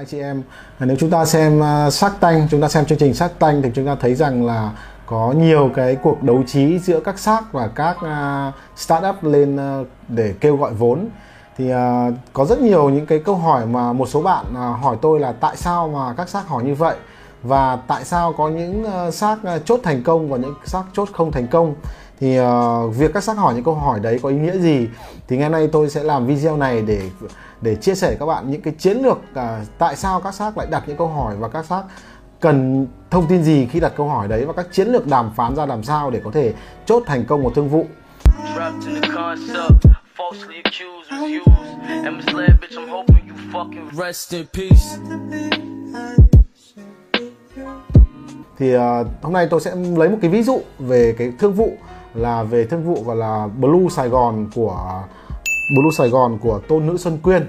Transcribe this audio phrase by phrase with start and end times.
[0.00, 0.42] anh chị em.
[0.78, 3.70] Nếu chúng ta xem à, sắc tanh chúng ta xem chương trình sắc tanh thì
[3.74, 4.70] chúng ta thấy rằng là
[5.06, 9.86] có nhiều cái cuộc đấu trí giữa các xác và các uh, startup lên uh,
[10.08, 11.08] để kêu gọi vốn.
[11.58, 11.78] Thì uh,
[12.32, 15.32] có rất nhiều những cái câu hỏi mà một số bạn uh, hỏi tôi là
[15.32, 16.96] tại sao mà các xác hỏi như vậy?
[17.42, 21.32] Và tại sao có những xác uh, chốt thành công và những xác chốt không
[21.32, 21.74] thành công?
[22.20, 22.46] Thì uh,
[22.96, 24.88] việc các xác hỏi những câu hỏi đấy có ý nghĩa gì
[25.28, 27.10] thì ngày nay tôi sẽ làm video này để
[27.60, 30.66] để chia sẻ các bạn những cái chiến lược uh, tại sao các xác lại
[30.70, 31.82] đặt những câu hỏi và các xác
[32.40, 35.56] cần thông tin gì khi đặt câu hỏi đấy và các chiến lược đàm phán
[35.56, 36.54] ra làm sao để có thể
[36.86, 37.86] chốt thành công một thương vụ.
[48.58, 48.82] Thì uh,
[49.22, 51.76] hôm nay tôi sẽ lấy một cái ví dụ về cái thương vụ
[52.14, 55.02] là về thương vụ gọi là Blue Sài Gòn của
[55.76, 57.48] Blue Sài Gòn của Tôn Nữ Xuân Quyên.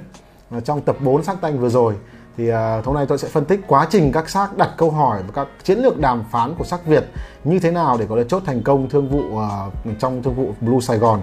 [0.64, 1.96] Trong tập 4 xác tanh vừa rồi
[2.38, 5.24] thì uh, hôm nay tôi sẽ phân tích quá trình các xác đặt câu hỏi
[5.28, 7.06] và các chiến lược đàm phán của sắc Việt
[7.44, 10.54] như thế nào để có thể chốt thành công thương vụ uh, trong thương vụ
[10.62, 11.22] Blue Sài Gòn.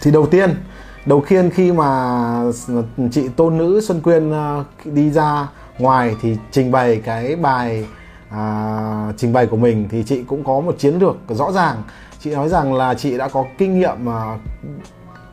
[0.00, 0.54] Thì đầu tiên
[1.06, 2.42] đầu tiên khi mà
[3.10, 7.86] chị tôn nữ Xuân Quyên uh, đi ra ngoài thì trình bày cái bài
[8.30, 11.82] à, trình bày của mình thì chị cũng có một chiến lược rõ ràng.
[12.20, 14.38] Chị nói rằng là chị đã có kinh nghiệm à,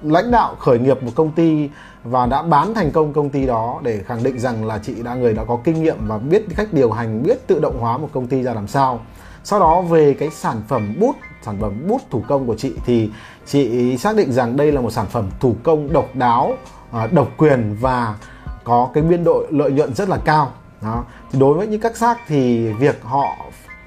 [0.01, 1.69] lãnh đạo khởi nghiệp một công ty
[2.03, 5.15] và đã bán thành công công ty đó để khẳng định rằng là chị đã
[5.15, 8.09] người đã có kinh nghiệm và biết cách điều hành biết tự động hóa một
[8.13, 8.99] công ty ra làm sao.
[9.43, 13.09] Sau đó về cái sản phẩm bút sản phẩm bút thủ công của chị thì
[13.45, 16.57] chị xác định rằng đây là một sản phẩm thủ công độc đáo
[16.91, 18.15] à, độc quyền và
[18.63, 20.51] có cái biên độ lợi nhuận rất là cao
[20.83, 21.03] đó.
[21.31, 23.35] Thì đối với những các xác thì việc họ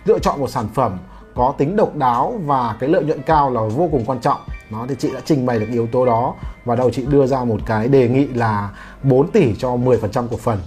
[0.05, 0.99] lựa chọn một sản phẩm
[1.35, 4.41] có tính độc đáo và cái lợi nhuận cao là vô cùng quan trọng.
[4.71, 7.45] Nó thì chị đã trình bày được yếu tố đó và đầu chị đưa ra
[7.45, 8.71] một cái đề nghị là
[9.03, 10.59] 4 tỷ cho 10% cổ phần.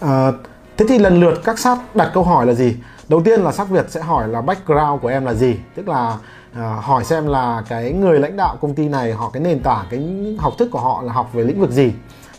[0.00, 0.32] À,
[0.76, 2.76] thế thì lần lượt các sát đặt câu hỏi là gì?
[3.08, 5.56] Đầu tiên là sát việt sẽ hỏi là background của em là gì?
[5.74, 6.18] Tức là
[6.54, 9.86] à, hỏi xem là cái người lãnh đạo công ty này họ cái nền tảng
[9.90, 10.00] cái
[10.38, 11.92] học thức của họ là học về lĩnh vực gì.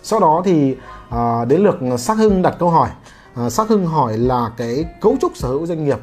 [0.04, 0.76] Sau đó thì
[1.10, 2.90] à, đến lượt sắc hưng đặt câu hỏi.
[3.36, 6.00] Ờ, à, sắc hưng hỏi là cái cấu trúc sở hữu doanh nghiệp.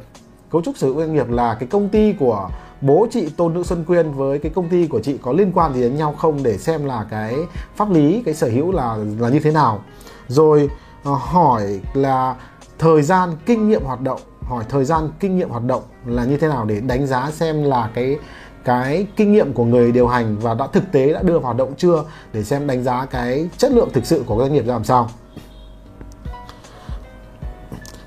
[0.50, 2.49] Cấu trúc sở hữu doanh nghiệp là cái công ty của
[2.81, 5.75] bố chị tôn nữ xuân quyên với cái công ty của chị có liên quan
[5.75, 7.37] gì đến nhau không để xem là cái
[7.76, 9.82] pháp lý cái sở hữu là là như thế nào.
[10.28, 10.70] Rồi
[11.03, 12.37] hỏi là
[12.78, 14.20] thời gian kinh nghiệm hoạt động
[14.50, 17.65] hỏi thời gian, kinh nghiệm hoạt động là như thế nào để đánh giá xem
[17.65, 18.19] là cái
[18.65, 21.56] cái kinh nghiệm của người điều hành và đã thực tế, đã đưa vào hoạt
[21.56, 22.05] động chưa?
[22.33, 25.09] Để xem đánh giá cái chất lượng thực sự của doanh nghiệp ra làm sao.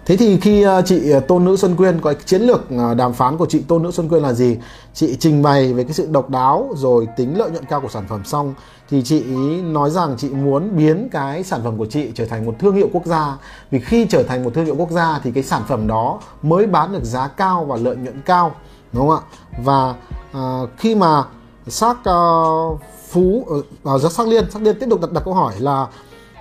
[0.06, 3.14] Thế thì khi à, chị à, Tôn Nữ Xuân Quyên có chiến lược à, đàm
[3.14, 4.58] phán của chị Tôn Nữ Xuân Quyên là gì?
[4.94, 8.06] Chị trình bày về cái sự độc đáo rồi tính lợi nhuận cao của sản
[8.09, 8.53] phẩm xong
[8.90, 9.24] thì chị
[9.63, 12.90] nói rằng chị muốn biến cái sản phẩm của chị trở thành một thương hiệu
[12.94, 13.38] quốc gia.
[13.72, 16.68] Vì khi trở thành một thương hiệu quốc gia thì cái sản phẩm đó mới
[16.68, 18.56] bán được giá cao và lợi nhuận cao,
[18.94, 19.22] đúng không ạ?
[19.63, 19.96] Và
[20.38, 21.24] uh, khi mà
[21.68, 23.47] xác uh, phú
[23.86, 25.88] ở uh, sắc liên sắc liên tiếp tục đặt đặt câu hỏi là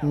[0.03, 0.09] Ừ,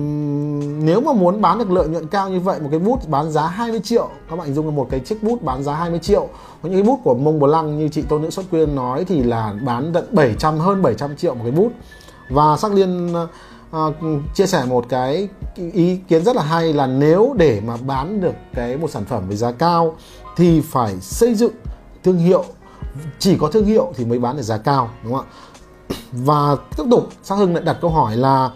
[0.82, 3.46] nếu mà muốn bán được lợi nhuận cao như vậy một cái bút bán giá
[3.46, 6.28] 20 triệu các bạn dùng một cái chiếc bút bán giá 20 triệu.
[6.62, 9.04] Có những cái bút của Mông Bồ Lăng như chị Tôn Nữ Xuất Quyên nói
[9.04, 11.72] thì là bán tận 700 hơn 700 triệu một cái bút.
[12.28, 13.14] Và sắc liên
[13.72, 13.96] uh,
[14.34, 15.28] chia sẻ một cái
[15.72, 19.28] ý kiến rất là hay là nếu để mà bán được cái một sản phẩm
[19.28, 19.96] với giá cao
[20.36, 21.52] thì phải xây dựng
[22.04, 22.44] thương hiệu.
[23.18, 25.32] Chỉ có thương hiệu thì mới bán được giá cao đúng không ạ?
[26.12, 28.50] Và tiếp tục sắc hưng lại đặt câu hỏi là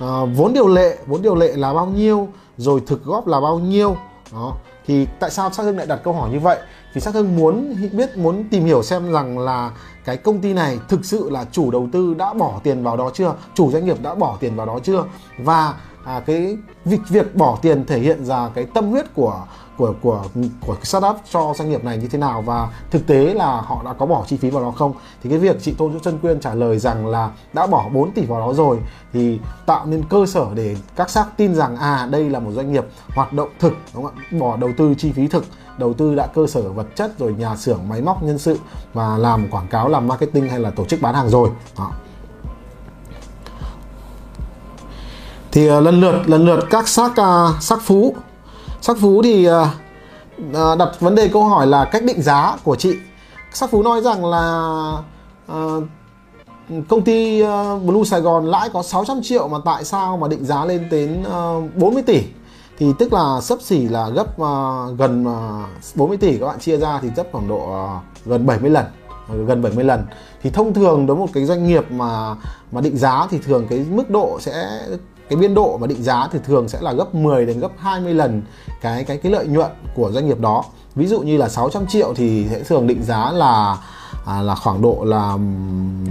[0.00, 3.58] à, vốn điều lệ vốn điều lệ là bao nhiêu rồi thực góp là bao
[3.58, 3.96] nhiêu?
[4.32, 4.56] Đó
[4.86, 6.58] thì tại sao sắc hưng lại đặt câu hỏi như vậy?
[6.94, 9.70] Vì sắc hưng muốn biết muốn tìm hiểu xem rằng là
[10.04, 13.10] cái công ty này thực sự là chủ đầu tư đã bỏ tiền vào đó
[13.14, 13.34] chưa?
[13.54, 15.04] Chủ doanh nghiệp đã bỏ tiền vào đó chưa?
[15.38, 19.42] Và à, cái việc việc bỏ tiền thể hiện ra cái tâm huyết của
[19.76, 20.24] của của
[20.66, 23.92] của startup cho doanh nghiệp này như thế nào và thực tế là họ đã
[23.92, 24.92] có bỏ chi phí vào đó không?
[25.22, 28.24] Thì cái việc chị Tôn Trân Quyên trả lời rằng là đã bỏ 4 tỷ
[28.24, 28.78] vào đó rồi
[29.12, 32.72] thì tạo nên cơ sở để các xác tin rằng à đây là một doanh
[32.72, 34.38] nghiệp hoạt động thực đúng không ạ?
[34.38, 35.44] Bỏ đầu tư chi phí thực
[35.78, 38.58] đầu tư đã cơ sở vật chất rồi nhà xưởng máy móc nhân sự
[38.92, 41.50] và làm quảng cáo làm marketing hay là tổ chức bán hàng rồi.
[41.78, 41.90] Đó.
[45.54, 48.14] Thì uh, lần lượt lần lượt các sắc uh, sắc phú.
[48.80, 49.52] Sắc phú thì uh,
[50.50, 52.96] uh, đặt vấn đề câu hỏi là cách định giá của chị.
[53.52, 54.92] Sắc phú nói rằng là
[55.52, 55.84] uh,
[56.88, 60.44] công ty uh, Blue Sài Gòn lãi có 600 triệu mà tại sao mà định
[60.44, 62.22] giá lên đến uh, 40 tỷ?
[62.78, 66.76] Thì tức là sấp xỉ là gấp uh, gần uh, 40 tỷ các bạn chia
[66.76, 68.84] ra thì gấp khoảng độ uh, gần 70 lần
[69.46, 70.06] gần 70 lần.
[70.42, 72.36] Thì thông thường đối với một cái doanh nghiệp mà
[72.72, 74.80] mà định giá thì thường cái mức độ sẽ
[75.28, 78.14] cái biên độ và định giá thì thường sẽ là gấp 10 đến gấp 20
[78.14, 78.42] lần
[78.80, 80.64] cái cái cái lợi nhuận của doanh nghiệp đó.
[80.94, 83.78] Ví dụ như là 600 triệu thì sẽ thường định giá là
[84.26, 85.38] à, là khoảng độ là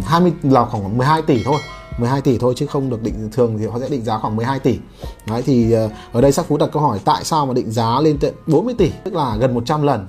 [0.06, 1.58] 20 là khoảng 12 tỷ thôi
[1.98, 4.60] 12 tỷ thôi chứ không được định thường thì họ sẽ định giá khoảng 12
[4.60, 4.80] tỷ.
[5.28, 8.00] Đấy thì ờ, ở đây sắc phú đặt câu hỏi tại sao mà định giá
[8.00, 10.08] lên tận 40 tỷ tức là gần 100 lần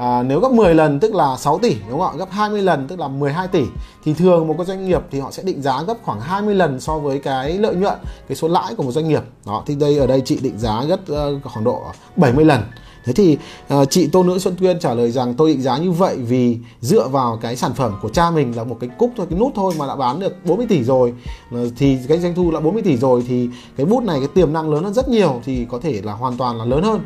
[0.00, 2.18] à, nếu gấp 10 lần tức là 6 tỷ đúng không ạ?
[2.18, 3.64] Gấp 20 lần tức là 12 tỷ
[4.04, 6.80] thì thường một cái doanh nghiệp thì họ sẽ định giá gấp khoảng 20 lần
[6.80, 7.98] so với cái lợi nhuận
[8.28, 9.22] cái số lãi của một doanh nghiệp.
[9.46, 11.82] Đó thì đây ở đây chị định giá gấp uh, khoảng độ
[12.16, 12.60] 70 lần.
[13.04, 13.38] Thế thì
[13.74, 16.58] uh, chị Tô Nữ Xuân Tuyên trả lời rằng tôi định giá như vậy vì
[16.80, 19.52] dựa vào cái sản phẩm của cha mình là một cái cúc thôi, cái nút
[19.54, 21.14] thôi mà đã bán được 40 tỷ rồi.
[21.50, 24.52] Ờ, thì cái doanh thu là 40 tỷ rồi thì cái bút này cái tiềm
[24.52, 27.00] năng lớn hơn rất nhiều thì có thể là hoàn toàn là lớn hơn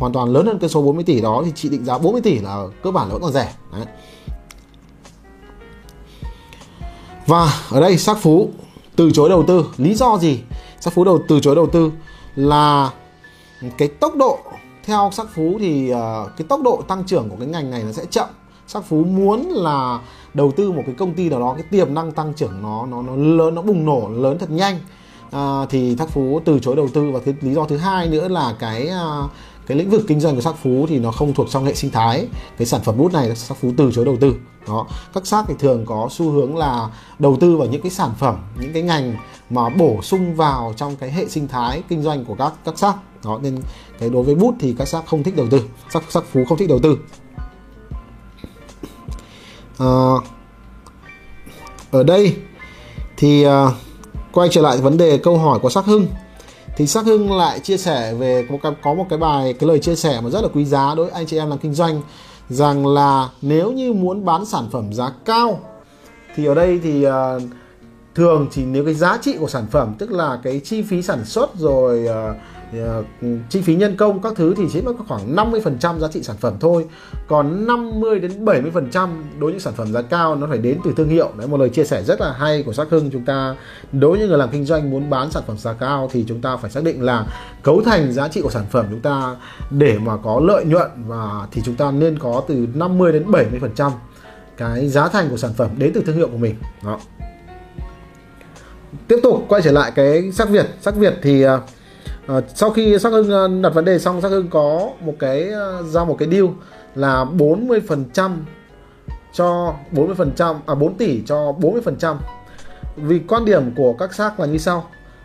[0.00, 2.38] hoàn toàn lớn hơn cái số 40 tỷ đó thì chị định giá 40 tỷ
[2.38, 3.54] là cơ bản là vẫn còn rẻ.
[3.72, 3.86] Đấy.
[7.30, 8.50] và ở đây sắc phú
[8.96, 9.66] từ chối đầu tư.
[9.76, 10.40] Lý do gì?
[10.80, 11.92] Sắc phú đầu từ chối đầu tư
[12.34, 12.90] là
[13.78, 14.38] cái tốc độ
[14.84, 15.98] theo sắc phú thì uh,
[16.36, 18.28] cái tốc độ tăng trưởng của cái ngành này nó sẽ chậm.
[18.66, 20.00] Sắc phú muốn là
[20.34, 23.02] đầu tư một cái công ty nào đó cái tiềm năng tăng trưởng nó nó
[23.02, 24.78] nó lớn nó bùng nổ lớn thật nhanh.
[25.30, 28.28] À, thì sắc phú từ chối đầu tư và cái lý do thứ hai nữa
[28.28, 28.90] là cái
[29.24, 29.30] uh,
[29.70, 31.90] cái lĩnh vực kinh doanh của sắc phú thì nó không thuộc trong hệ sinh
[31.90, 32.26] thái.
[32.58, 34.34] Cái sản phẩm bút này sắc phú từ chối đầu tư.
[34.68, 38.10] Đó các sắc thì thường có xu hướng là đầu tư vào những cái sản
[38.18, 39.16] phẩm những cái ngành
[39.50, 42.94] mà bổ sung vào trong cái hệ sinh thái kinh doanh của các các sắc
[43.24, 43.58] đó nên
[43.98, 45.62] cái đối với bút thì các sắc không thích đầu tư.
[45.90, 46.98] Sắc sắc phú không thích đầu tư.
[49.78, 50.14] À,
[51.90, 52.36] ở đây
[53.16, 53.66] thì à,
[54.32, 56.06] quay trở lại vấn đề câu hỏi của sắc hưng
[56.80, 59.96] thì sắc hưng lại chia sẻ về có, có một cái bài cái lời chia
[59.96, 62.02] sẻ mà rất là quý giá đối với anh chị em làm kinh doanh
[62.48, 65.60] rằng là nếu như muốn bán sản phẩm giá cao
[66.34, 67.12] thì ở đây thì uh,
[68.14, 71.24] thường chỉ nếu cái giá trị của sản phẩm tức là cái chi phí sản
[71.24, 72.36] xuất rồi uh,
[72.78, 73.06] uh,
[73.50, 76.54] chi phí nhân công các thứ thì chỉ mất khoảng 50% giá trị sản phẩm
[76.60, 76.86] thôi.
[77.26, 79.08] Còn 50 đến 70%
[79.38, 81.30] đối với sản phẩm giá cao nó phải đến từ thương hiệu.
[81.38, 83.10] Đấy một lời chia sẻ rất là hay của sắc hưng.
[83.10, 83.56] Chúng ta
[83.92, 86.56] đối với người làm kinh doanh muốn bán sản phẩm giá cao thì chúng ta
[86.56, 87.26] phải xác định là
[87.62, 89.36] cấu thành giá trị của sản phẩm chúng ta
[89.70, 93.90] để mà có lợi nhuận và thì chúng ta nên có từ 50 đến 70%
[94.56, 96.54] cái giá thành của sản phẩm đến từ thương hiệu của mình.
[96.84, 97.00] Đó.
[99.08, 100.66] Tiếp tục quay trở lại cái sắc Việt.
[100.80, 101.50] Sắc Việt thì uh,
[102.30, 105.48] Ờ, sau khi sắc hưng ờ, đặt vấn đề xong, sắc hưng có một cái
[105.48, 106.44] ờ, ra một cái deal
[106.94, 108.44] là 40 phần trăm
[109.32, 112.18] cho 40 phần trăm à 4 tỷ cho 40 phần trăm.
[112.96, 114.84] Vì quan điểm của các xác là như sau,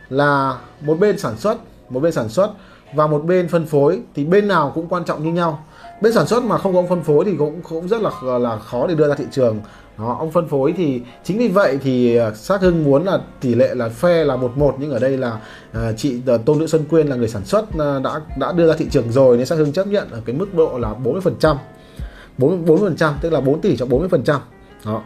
[0.10, 1.57] là một bên sản xuất,
[1.90, 2.52] một bên sản xuất
[2.94, 5.66] và một bên phân phối thì bên nào cũng quan trọng như nhau.
[6.02, 8.88] Bên sản xuất mà không có phân phối thì cũng cũng rất là là khó
[8.88, 9.60] để đưa ra thị trường
[9.97, 13.56] đó, ông phân phối thì chính vì vậy thì ờ, sát hưng muốn là tỷ
[13.56, 15.39] lệ là phe là một một nhưng ở đây là
[15.71, 18.68] uh, chị uh, tôn nữ xuân quyên là người sản xuất uh, đã đã đưa
[18.68, 21.21] ra thị trường rồi nên sát hưng chấp nhận ở cái mức độ là 40
[21.21, 21.57] phần trăm.
[22.38, 24.42] 40 phần trăm tức là 4 tỷ cho 40 phần trăm.
[24.86, 25.01] Đó.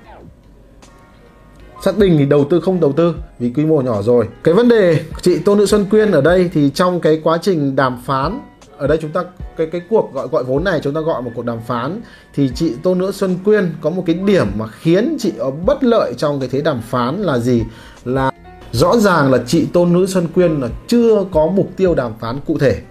[1.85, 4.27] Xác định thì đầu tư không đầu tư vì quy mô nhỏ rồi.
[4.43, 7.75] Cái vấn đề chị tôn nữ xuân quyên ở đây thì trong cái quá trình
[7.75, 8.39] đàm phán
[8.77, 9.23] ở đây chúng ta
[9.59, 12.01] cái cái cuộc gọi gọi vốn này chúng ta gọi một cuộc đàm phán,
[12.33, 15.33] thì chị Tô Nữ Xuân Quyên có một cái điểm mà khiến chị
[15.65, 17.63] bất lợi trong cái thế đàm phán là gì?
[18.05, 18.31] Là
[18.71, 22.39] rõ ràng là chị Tô Nữ Xuân Quyên là chưa có mục tiêu đàm phán
[22.47, 22.81] cụ thể.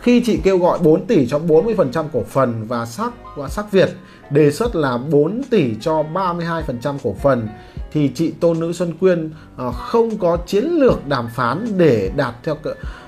[0.00, 3.90] Khi chị kêu gọi 4 tỷ cho 40% cổ phần và sắc và sắc Việt,
[4.30, 7.48] đề xuất là 4 tỷ cho 32% cổ phần,
[7.92, 12.34] thì chị Tôn Nữ Xuân Quyên Ờ, không có chiến lược đàm phán để đạt
[12.42, 12.56] theo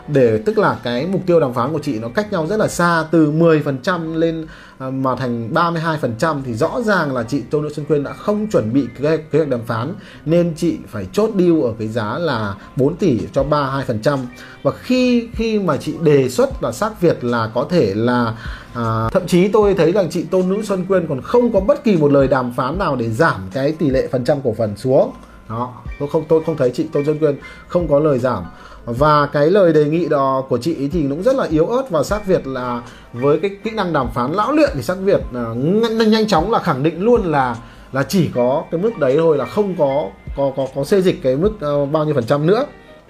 [0.08, 2.68] để tức là cái mục tiêu đàm phán của chị nó cách nhau rất là
[2.68, 4.46] xa từ 10% lên
[4.78, 8.46] ờ, mà thành 32% thì rõ ràng là chị tô Nữ Xuân Quyên đã không
[8.46, 12.18] chuẩn bị kế, kế hoạch đàm phán nên chị phải chốt deal ở cái giá
[12.18, 14.18] là 4 tỷ cho 32%
[14.62, 18.34] và khi khi mà chị đề xuất là xác Việt là có thể là
[18.74, 21.84] à, thậm chí tôi thấy rằng chị tô Nữ Xuân Quyên còn không có bất
[21.84, 24.76] kỳ một lời đàm phán nào để giảm cái tỷ lệ phần trăm cổ phần
[24.76, 25.12] xuống
[25.48, 27.36] đó tôi không tôi không thấy chị Tôn Xuân Quyên
[27.68, 28.44] không có lời giảm.
[28.84, 32.02] Và cái lời đề nghị đó của chị thì cũng rất là yếu ớt và
[32.02, 35.44] xác Việt là với cái kỹ năng đàm phán lão luyện thì xác Việt à,
[35.56, 37.56] nhanh, nhanh chóng là khẳng định luôn là
[37.92, 41.22] là chỉ có cái mức đấy thôi là không có có có có xê dịch
[41.22, 42.64] cái mức uh, bao nhiêu phần trăm nữa.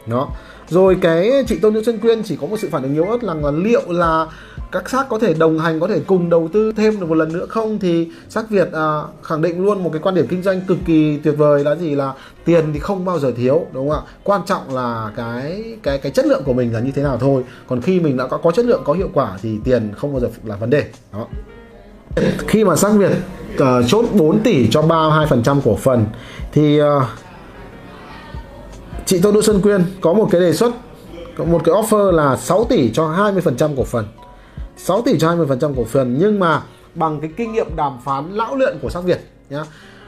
[0.07, 0.29] Đó
[0.69, 3.25] rồi cái chị Tôn Nữ Xuân Quyên chỉ có một sự phản ứng yếu ớt
[3.25, 4.27] là, là liệu là
[4.73, 7.33] các xác có thể đồng hành có thể cùng đầu tư thêm được một lần
[7.33, 7.79] nữa không?
[7.79, 11.17] Thì xác Việt à, khẳng định luôn một cái quan điểm kinh doanh cực kỳ
[11.17, 11.95] tuyệt vời là gì?
[11.95, 12.13] Là
[12.45, 14.13] tiền thì không bao giờ thiếu đúng không ạ?
[14.25, 17.45] Quan trọng là cái cái cái chất lượng của mình là như thế nào thôi.
[17.67, 20.21] Còn khi mình đã có có chất lượng có hiệu quả thì tiền không bao
[20.21, 20.85] giờ là vấn đề.
[21.13, 21.27] Đó.
[22.49, 23.13] Khi mà xác Việt
[23.55, 26.07] uh, chốt 4 tỷ cho 32% cổ phần
[26.53, 26.87] thì uh,
[29.07, 30.75] chị Tô Nữ Xuân Quyên có một cái đề xuất
[31.39, 34.07] một cái offer là 6 tỷ cho 20% cổ phần.
[34.77, 36.63] 6 tỷ cho 20% cổ phần nhưng mà
[36.95, 39.21] bằng cái kinh nghiệm đàm phán lão luyện của sắc Việt
[39.51, 39.65] nhá.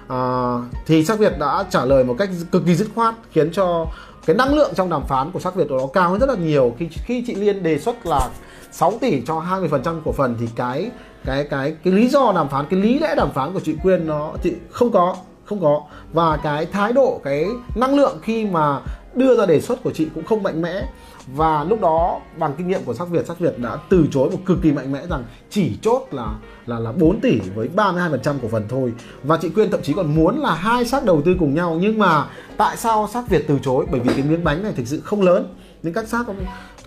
[0.08, 0.54] À,
[0.86, 3.86] thì sắc Việt đã trả lời một cách cực kỳ dứt khoát khiến cho
[4.26, 6.74] cái năng lượng trong đàm phán của sắc Việt nó cao hơn rất là nhiều.
[6.78, 8.28] Khi khi chị Liên đề xuất là
[8.72, 10.90] 6 tỷ cho 20% cổ phần thì cái
[11.24, 14.06] cái cái cái lý do đàm phán cái lý lẽ đàm phán của chị Quyên
[14.06, 15.16] nó chị không có
[15.48, 15.82] không có.
[16.12, 18.80] Và cái thái độ, cái năng lượng khi mà
[19.14, 20.88] đưa ra đề xuất của chị cũng không mạnh mẽ.
[21.34, 24.38] Và lúc đó, bằng kinh nghiệm của sắc Việt sắc Việt đã từ chối một
[24.46, 26.26] cực kỳ mạnh mẽ rằng chỉ chốt là
[26.66, 28.92] là là 4 tỷ với 32% cổ phần thôi.
[29.22, 31.78] Và chị Quyên thậm chí còn muốn là hai sắc đầu tư cùng nhau.
[31.80, 32.24] Nhưng mà
[32.56, 33.86] tại sao sắc Việt từ chối?
[33.90, 35.54] Bởi vì cái miếng bánh này thực sự không lớn.
[35.82, 36.26] Nên các sắc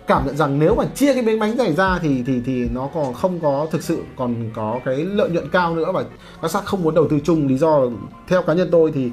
[0.06, 2.88] cảm nhận rằng nếu mà chia cái miếng bánh này ra thì thì thì nó
[2.94, 6.04] còn không có thực sự còn có cái lợi nhuận cao nữa và
[6.42, 7.46] các sắc không muốn đầu tư chung.
[7.46, 7.80] Lý do
[8.28, 9.10] theo cá nhân tôi thì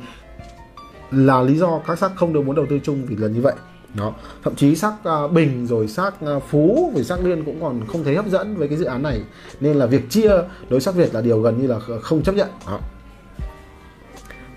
[1.11, 3.53] là lý do các sắc không được muốn đầu tư chung vì là như vậy.
[3.93, 4.13] Đó.
[4.43, 7.61] Thậm chí sắc uh, à, bình rồi sắc uh, à, phú rồi sắc liên cũng
[7.61, 9.21] còn không thấy hấp dẫn với cái dự án này.
[9.59, 10.31] Nên là việc chia
[10.69, 12.47] đối sắc việt là điều gần như là không chấp nhận.
[12.67, 12.79] Đó.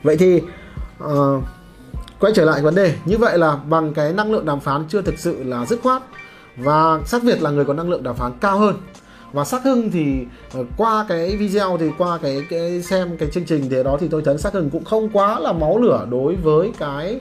[0.02, 0.42] vậy thì
[1.04, 1.42] uh,
[2.20, 2.94] quay trở lại vấn đề.
[3.04, 6.02] Như vậy là bằng cái năng lượng đàm phán chưa thực sự là dứt khoát
[6.56, 8.76] và sắc việt là người có năng lượng đàm phán cao hơn.
[9.32, 13.44] Và sắc hưng thì ờ, qua cái video thì, qua cái cái xem cái chương
[13.44, 16.34] trình thì đó thì tôi thấy sắc hưng cũng không quá là máu lửa đối
[16.34, 17.20] với cái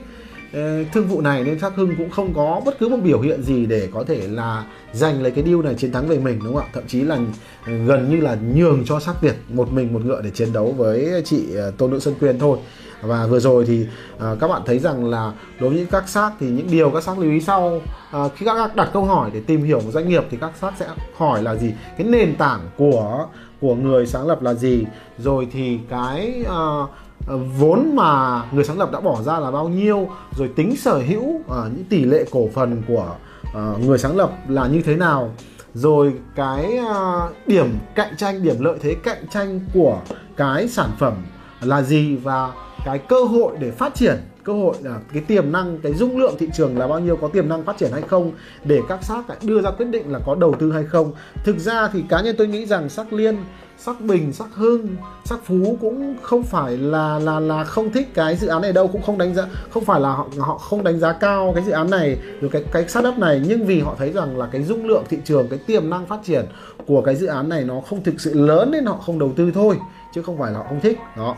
[0.52, 3.42] Ờ, thương vụ này nên Sắc Hưng cũng không có bất cứ một biểu hiện
[3.42, 6.54] gì để có thể là giành lấy cái deal này chiến thắng về mình đúng
[6.54, 6.70] không ạ?
[6.74, 7.18] Thậm chí là
[7.66, 10.74] ờ, gần như là nhường cho sắc Việt một mình một ngựa để chiến đấu
[10.76, 12.58] với chị ờ, tôn Nữ Xuân Quyên thôi.
[13.02, 16.46] Và vừa rồi thì uh, các bạn thấy rằng là đối với các xác thì
[16.46, 17.82] những điều các xác lưu ý sau
[18.16, 20.50] uh, khi các bác đặt câu hỏi để tìm hiểu một doanh nghiệp thì các
[20.60, 21.72] xác sẽ hỏi là gì?
[21.98, 23.26] Cái nền tảng của
[23.60, 24.84] của người sáng lập là gì?
[25.18, 26.90] Rồi thì cái uh,
[27.26, 30.98] Ờ, vốn mà người sáng lập đã bỏ ra là bao nhiêu rồi tính sở
[30.98, 33.16] hữu uh, những tỷ lệ cổ phần của
[33.48, 35.34] uh, người sáng lập là như thế nào
[35.74, 40.00] rồi cái uh, điểm cạnh tranh điểm lợi thế cạnh tranh của
[40.36, 41.12] cái sản phẩm
[41.60, 42.52] là gì và
[42.84, 46.34] cái cơ hội để phát triển cơ hội là cái tiềm năng, cái dung lượng
[46.38, 48.32] thị trường là bao nhiêu, có tiềm năng phát triển hay không,
[48.64, 51.12] để các xác đưa ra quyết định là có đầu tư hay không.
[51.44, 53.36] Thực ra thì cá nhân tôi nghĩ rằng sắc liên,
[53.78, 54.88] sắc bình, sắc hưng,
[55.24, 58.88] sắc phú cũng không phải là là là không thích cái dự án này đâu,
[58.88, 61.72] cũng không đánh giá, không phải là họ họ không đánh giá cao cái dự
[61.72, 64.86] án này, rồi cái cái startup này, nhưng vì họ thấy rằng là cái dung
[64.86, 66.44] lượng thị trường, cái tiềm năng phát triển
[66.86, 69.50] của cái dự án này nó không thực sự lớn nên họ không đầu tư
[69.54, 69.78] thôi,
[70.14, 70.98] chứ không phải là họ không thích.
[71.16, 71.36] Đó.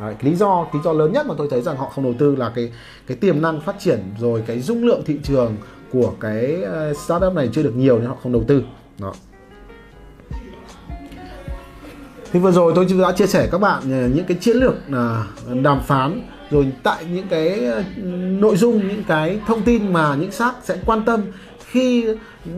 [0.00, 2.14] Đấy, cái lý do lý do lớn nhất mà tôi thấy rằng họ không đầu
[2.18, 2.72] tư là cái
[3.06, 5.56] cái tiềm năng phát triển rồi cái dung lượng thị trường
[5.92, 8.62] của cái ờ, startup này chưa được nhiều nên họ không đầu tư.
[8.98, 9.12] Đó.
[12.32, 15.24] Thì vừa rồi tôi đã chia sẻ các bạn ờ, những cái chiến lược ờ,
[15.62, 17.60] đàm phán rồi tại những cái
[18.40, 21.22] nội dung những cái thông tin mà những xác sẽ quan tâm
[21.70, 22.06] khi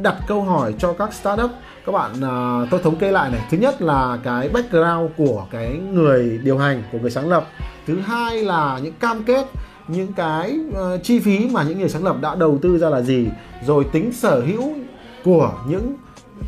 [0.02, 1.50] đặt câu hỏi cho các startup
[1.86, 3.40] các bạn uh, tôi thống kê lại này.
[3.50, 7.46] Thứ nhất là cái background của cái người điều hành của người sáng lập.
[7.86, 9.46] Thứ hai là những cam kết
[9.88, 13.00] những cái uh, chi phí mà những người sáng lập đã đầu tư ra là
[13.00, 13.26] gì.
[13.66, 14.74] Rồi tính sở hữu
[15.24, 15.96] của những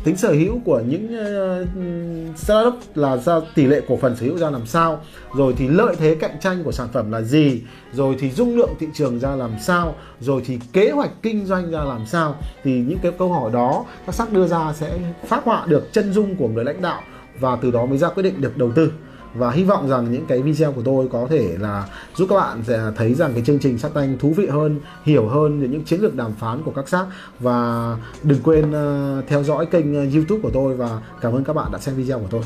[0.03, 4.37] tính sở hữu của những uh, startup là ra tỷ lệ cổ phần sở hữu
[4.37, 5.01] ra làm sao
[5.35, 7.61] rồi thì lợi thế cạnh tranh của sản phẩm là gì
[7.93, 11.71] rồi thì dung lượng thị trường ra làm sao rồi thì kế hoạch kinh doanh
[11.71, 12.35] ra làm sao.
[12.63, 16.13] Thì những cái câu hỏi đó các sắc đưa ra sẽ phát họa được chân
[16.13, 17.01] dung của người lãnh đạo
[17.39, 18.91] và từ đó mới ra quyết định được đầu tư
[19.33, 21.85] và hy vọng rằng những cái video của tôi có thể là
[22.15, 25.27] giúp các bạn sẽ thấy rằng cái chương trình sát tanh thú vị hơn hiểu
[25.27, 27.05] hơn về những chiến lược đàm phán của các sắc
[27.39, 31.53] và đừng quên uh, theo dõi kênh à, youtube của tôi và cảm ơn các
[31.53, 32.41] bạn đã xem video của tôi.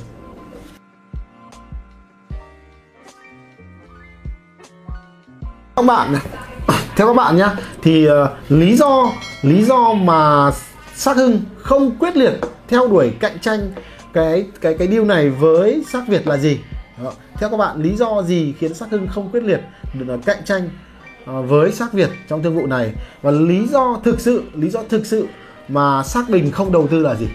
[5.76, 6.14] Các bạn
[6.96, 7.48] theo các bạn nhé
[7.82, 10.52] thì uh, lý do lý do mà
[10.96, 12.34] sắc hưng không quyết liệt
[12.68, 13.72] theo đuổi cạnh tranh
[14.14, 16.60] cái cái cái điều này với sắc việt là gì?
[17.04, 17.14] Đó.
[17.36, 19.62] Theo các bạn, lý do gì khiến sắc hưng không quyết liệt,
[19.94, 20.70] được à, cạnh tranh
[21.26, 24.84] à, với sắc Việt trong thương vụ này và lý do thực sự, lý do
[24.90, 25.28] thực sự
[25.68, 27.28] mà sắc bình không đầu tư là gì